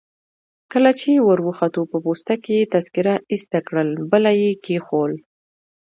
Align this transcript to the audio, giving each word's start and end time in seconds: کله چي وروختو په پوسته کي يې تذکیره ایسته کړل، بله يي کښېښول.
کله 0.71 0.91
چي 0.99 1.11
وروختو 1.27 1.79
په 1.91 1.97
پوسته 2.05 2.33
کي 2.43 2.53
يې 2.59 2.65
تذکیره 2.73 3.15
ایسته 3.31 3.59
کړل، 3.67 3.89
بله 4.11 4.31
يي 4.41 4.51
کښېښول. 4.63 5.13